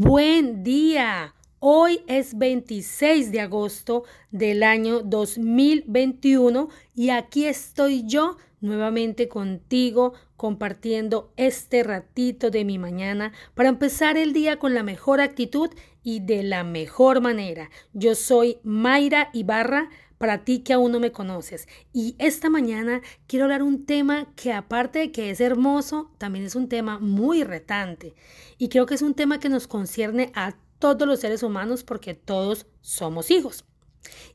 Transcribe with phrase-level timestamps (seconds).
[0.00, 1.34] Buen día.
[1.58, 11.32] Hoy es 26 de agosto del año 2021 y aquí estoy yo nuevamente contigo compartiendo
[11.36, 15.70] este ratito de mi mañana para empezar el día con la mejor actitud
[16.04, 17.68] y de la mejor manera.
[17.92, 21.68] Yo soy Mayra Ibarra para ti que aún no me conoces.
[21.92, 26.54] Y esta mañana quiero hablar un tema que aparte de que es hermoso, también es
[26.54, 28.14] un tema muy retante.
[28.58, 32.14] Y creo que es un tema que nos concierne a todos los seres humanos porque
[32.14, 33.64] todos somos hijos.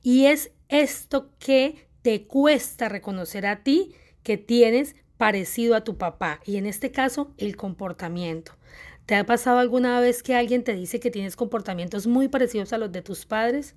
[0.01, 6.41] Y es esto que te cuesta reconocer a ti que tienes parecido a tu papá
[6.45, 8.53] y en este caso el comportamiento.
[9.05, 12.77] ¿Te ha pasado alguna vez que alguien te dice que tienes comportamientos muy parecidos a
[12.77, 13.75] los de tus padres?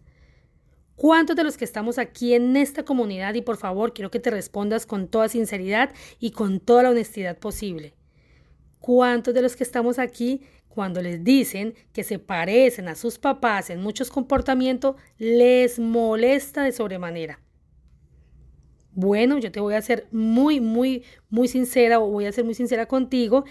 [0.97, 4.31] ¿Cuántos de los que estamos aquí en esta comunidad, y por favor quiero que te
[4.31, 7.93] respondas con toda sinceridad y con toda la honestidad posible?
[8.81, 13.69] ¿Cuántos de los que estamos aquí, cuando les dicen que se parecen a sus papás
[13.69, 17.41] en muchos comportamientos, les molesta de sobremanera?
[18.93, 22.55] Bueno, yo te voy a ser muy, muy, muy sincera o voy a ser muy
[22.55, 23.45] sincera contigo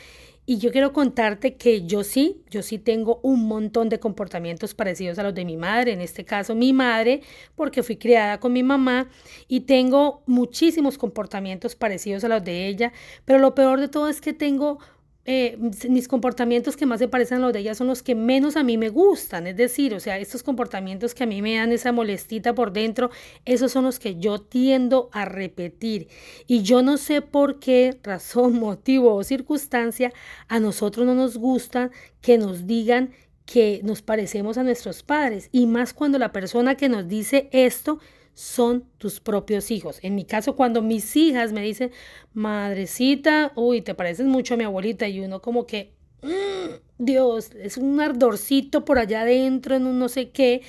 [0.46, 5.18] y yo quiero contarte que yo sí, yo sí tengo un montón de comportamientos parecidos
[5.18, 7.22] a los de mi madre, en este caso mi madre,
[7.56, 9.10] porque fui criada con mi mamá
[9.48, 12.94] y tengo muchísimos comportamientos parecidos a los de ella,
[13.26, 14.80] pero lo peor de todo es que tengo
[15.28, 15.58] eh,
[15.90, 18.64] mis comportamientos que más se parecen a los de ella son los que menos a
[18.64, 19.48] mí me gustan.
[19.48, 23.10] Es decir, o sea, estos comportamientos que a mí me dan esa molestita por dentro,
[23.44, 26.10] esos son los que yo tiendo a repetir.
[26.46, 30.14] Y yo no sé por qué razón, motivo o circunstancia
[30.48, 31.90] a nosotros no nos gusta
[32.22, 33.12] que nos digan
[33.46, 35.50] que nos parecemos a nuestros padres.
[35.52, 38.00] Y más cuando la persona que nos dice esto
[38.36, 40.00] son tus propios hijos.
[40.04, 41.92] En mi caso, cuando mis hijas me dicen,
[42.34, 47.78] madrecita, uy, te pareces mucho a mi abuelita, y uno como que, mm, Dios, es
[47.78, 50.62] un ardorcito por allá adentro, en un no sé qué.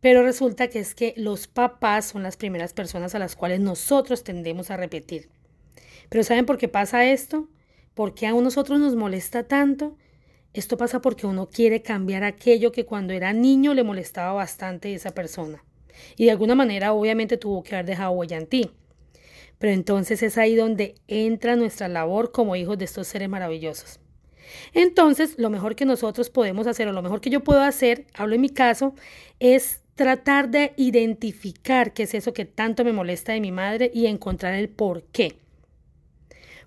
[0.00, 4.24] Pero resulta que es que los papás son las primeras personas a las cuales nosotros
[4.24, 5.28] tendemos a repetir.
[6.08, 7.48] Pero ¿saben por qué pasa esto?
[7.94, 9.96] ¿Por qué a nosotros nos molesta tanto?
[10.54, 14.96] Esto pasa porque uno quiere cambiar aquello que cuando era niño le molestaba bastante a
[14.96, 15.62] esa persona
[16.16, 18.70] y de alguna manera obviamente tuvo que haber dejado huella en ti.
[19.58, 24.00] Pero entonces es ahí donde entra nuestra labor como hijos de estos seres maravillosos.
[24.72, 28.34] Entonces, lo mejor que nosotros podemos hacer, o lo mejor que yo puedo hacer, hablo
[28.34, 28.94] en mi caso,
[29.38, 34.06] es tratar de identificar qué es eso que tanto me molesta de mi madre y
[34.06, 35.36] encontrar el por qué.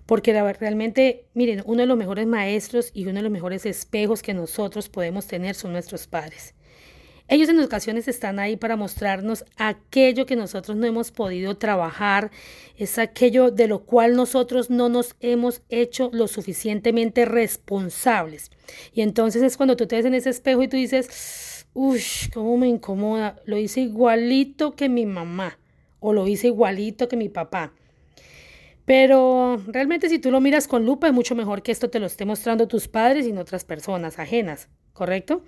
[0.06, 4.34] Porque realmente, miren, uno de los mejores maestros y uno de los mejores espejos que
[4.34, 6.54] nosotros podemos tener son nuestros padres.
[7.26, 12.30] Ellos en ocasiones están ahí para mostrarnos aquello que nosotros no hemos podido trabajar,
[12.76, 18.50] es aquello de lo cual nosotros no nos hemos hecho lo suficientemente responsables.
[18.92, 22.02] Y entonces es cuando tú te ves en ese espejo y tú dices, uy,
[22.34, 25.58] cómo me incomoda, lo hice igualito que mi mamá
[26.00, 27.72] o lo hice igualito que mi papá.
[28.84, 32.06] Pero realmente si tú lo miras con lupa es mucho mejor que esto te lo
[32.06, 34.68] esté mostrando tus padres y no otras personas ajenas.
[34.94, 35.42] ¿correcto?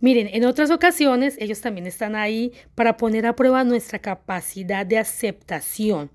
[0.00, 4.96] Miren, en otras ocasiones ellos también están ahí para poner a prueba nuestra capacidad de
[4.96, 6.10] aceptación,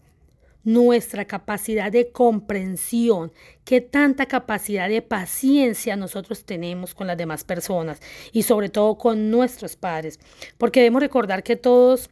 [0.63, 3.31] nuestra capacidad de comprensión,
[3.65, 7.99] qué tanta capacidad de paciencia nosotros tenemos con las demás personas
[8.31, 10.19] y sobre todo con nuestros padres,
[10.57, 12.09] porque debemos recordar que todos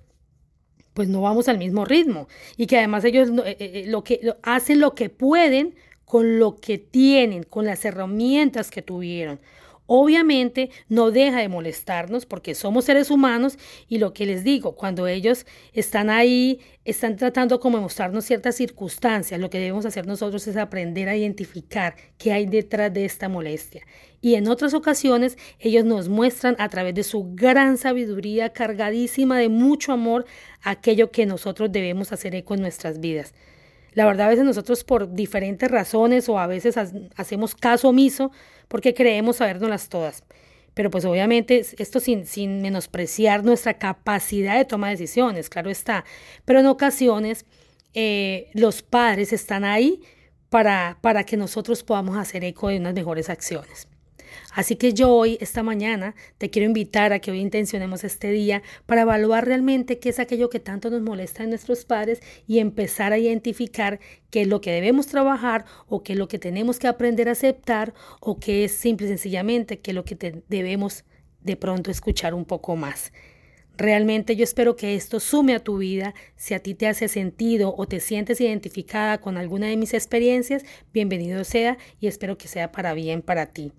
[0.94, 2.28] pues no vamos al mismo ritmo
[2.58, 6.80] y que además ellos eh, eh, lo que hacen lo que pueden con lo que
[6.80, 9.40] tienen, con las herramientas que tuvieron.
[9.92, 13.58] Obviamente no deja de molestarnos porque somos seres humanos
[13.88, 18.56] y lo que les digo, cuando ellos están ahí, están tratando como de mostrarnos ciertas
[18.56, 23.30] circunstancias, lo que debemos hacer nosotros es aprender a identificar qué hay detrás de esta
[23.30, 23.82] molestia.
[24.22, 29.50] Y en otras ocasiones ellos nos muestran a través de su gran sabiduría cargadísima de
[29.50, 30.28] mucho amor
[30.62, 33.34] aquello que nosotros debemos hacer eco en nuestras vidas.
[33.94, 36.76] La verdad, a veces nosotros por diferentes razones o a veces
[37.16, 38.32] hacemos caso omiso
[38.68, 40.24] porque creemos sabernoslas todas.
[40.74, 46.06] Pero pues obviamente esto sin, sin menospreciar nuestra capacidad de toma de decisiones, claro está.
[46.46, 47.46] Pero en ocasiones
[47.94, 50.02] eh, los padres están ahí
[50.50, 53.88] para, para que nosotros podamos hacer eco de unas mejores acciones.
[54.54, 58.62] Así que yo hoy, esta mañana, te quiero invitar a que hoy intencionemos este día
[58.86, 63.14] para evaluar realmente qué es aquello que tanto nos molesta en nuestros padres y empezar
[63.14, 64.00] a identificar
[64.30, 67.34] qué es lo que debemos trabajar o qué es lo que tenemos que aprender a
[67.34, 71.06] aceptar o qué es simple y sencillamente qué es lo que debemos
[71.42, 73.12] de pronto escuchar un poco más.
[73.80, 76.14] Realmente yo espero que esto sume a tu vida.
[76.36, 80.66] Si a ti te hace sentido o te sientes identificada con alguna de mis experiencias,
[80.92, 83.72] bienvenido sea y espero que sea para bien para ti.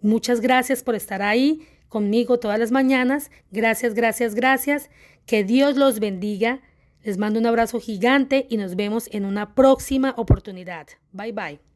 [0.00, 3.30] Muchas gracias por estar ahí conmigo todas las mañanas.
[3.50, 4.90] Gracias, gracias, gracias.
[5.26, 6.60] Que Dios los bendiga.
[7.02, 10.88] Les mando un abrazo gigante y nos vemos en una próxima oportunidad.
[11.12, 11.75] Bye bye.